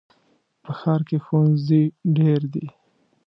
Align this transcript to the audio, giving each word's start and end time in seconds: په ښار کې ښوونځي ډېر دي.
په 0.63 0.71
ښار 0.79 1.01
کې 1.09 1.17
ښوونځي 1.25 1.83
ډېر 2.17 2.41
دي. 2.53 2.67